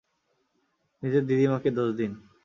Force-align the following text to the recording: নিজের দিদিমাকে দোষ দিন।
নিজের 1.03 1.23
দিদিমাকে 1.25 1.69
দোষ 1.77 1.89
দিন। 1.97 2.11